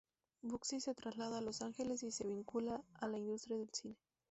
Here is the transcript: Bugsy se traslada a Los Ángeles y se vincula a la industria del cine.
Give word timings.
Bugsy 0.41 0.79
se 0.79 0.95
traslada 0.95 1.37
a 1.37 1.41
Los 1.41 1.61
Ángeles 1.61 2.01
y 2.01 2.09
se 2.09 2.25
vincula 2.27 2.81
a 2.95 3.07
la 3.07 3.19
industria 3.19 3.57
del 3.57 3.69
cine. 3.71 3.97